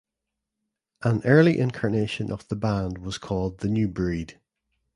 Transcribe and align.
An 1.03 1.21
early 1.25 1.59
incarnation 1.59 2.31
of 2.31 2.47
the 2.47 2.55
band 2.55 2.97
was 2.97 3.19
called 3.19 3.59
the 3.59 3.67
New 3.69 3.87
Breed. 3.87 4.39